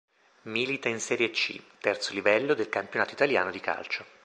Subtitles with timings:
[0.45, 4.03] Milita in Serie C, terzo livello del campionato italiano di calcio.